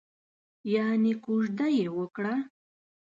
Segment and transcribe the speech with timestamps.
[0.73, 2.33] یانې کوژده یې وکړه؟